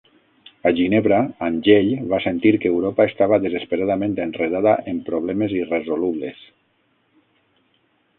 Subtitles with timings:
[0.67, 1.17] A Ginebra,
[1.47, 6.41] Angell va sentir que Europa estava "desesperadament enredada en problemes irresolubles".